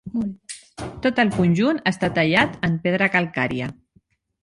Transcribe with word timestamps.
Tot 1.03 1.21
el 1.25 1.29
conjunt 1.35 1.83
està 1.93 2.11
tallat 2.17 2.59
en 2.71 2.81
pedra 2.87 3.15
calcària. 3.19 3.73